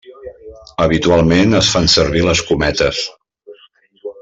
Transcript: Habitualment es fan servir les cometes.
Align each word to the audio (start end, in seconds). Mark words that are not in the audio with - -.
Habitualment 0.85 1.53
es 1.59 1.69
fan 1.75 1.91
servir 1.97 2.25
les 2.29 2.43
cometes. 2.49 3.05